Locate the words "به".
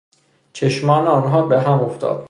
1.45-1.61